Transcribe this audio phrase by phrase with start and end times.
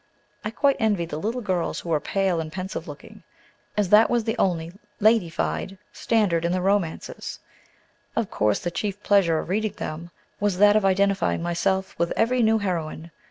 [0.43, 3.21] I quite envied the little girls who were pale and pensive looking,
[3.77, 7.37] as that was the only ladyfied standard in the romances.
[8.15, 10.09] Of course, the chief pleasure of reading them
[10.39, 13.11] was that of identifying myself with every new heroine.